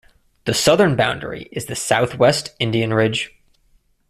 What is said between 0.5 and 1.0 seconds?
southern